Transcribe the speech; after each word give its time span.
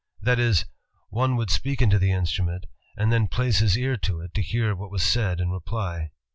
That 0.23 0.39
is, 0.39 0.65
one 1.11 1.35
would 1.35 1.51
speak 1.51 1.79
into 1.79 1.99
the 1.99 2.11
instrument 2.11 2.65
and 2.97 3.13
then 3.13 3.27
place 3.27 3.59
his 3.59 3.77
ear 3.77 3.97
to 3.97 4.21
it 4.21 4.33
to 4.33 4.41
hear 4.41 4.73
what 4.73 4.89
was 4.89 5.03
said 5.03 5.39
in 5.39 5.51
reply. 5.51 6.09